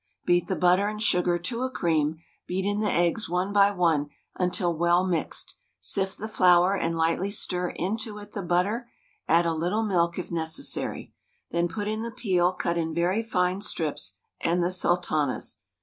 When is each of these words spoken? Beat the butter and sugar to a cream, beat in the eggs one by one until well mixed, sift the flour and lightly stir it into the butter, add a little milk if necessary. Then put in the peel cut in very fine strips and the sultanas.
Beat 0.25 0.47
the 0.47 0.55
butter 0.55 0.87
and 0.87 0.99
sugar 0.99 1.37
to 1.37 1.61
a 1.61 1.69
cream, 1.69 2.17
beat 2.47 2.65
in 2.65 2.79
the 2.79 2.89
eggs 2.91 3.29
one 3.29 3.53
by 3.53 3.69
one 3.69 4.09
until 4.33 4.75
well 4.75 5.05
mixed, 5.05 5.57
sift 5.79 6.17
the 6.17 6.27
flour 6.27 6.75
and 6.75 6.97
lightly 6.97 7.29
stir 7.29 7.69
it 7.69 7.75
into 7.77 8.19
the 8.25 8.41
butter, 8.41 8.89
add 9.27 9.45
a 9.45 9.53
little 9.53 9.83
milk 9.83 10.17
if 10.17 10.31
necessary. 10.31 11.13
Then 11.51 11.67
put 11.67 11.87
in 11.87 12.01
the 12.01 12.09
peel 12.09 12.51
cut 12.51 12.79
in 12.79 12.95
very 12.95 13.21
fine 13.21 13.61
strips 13.61 14.15
and 14.39 14.63
the 14.63 14.71
sultanas. 14.71 15.59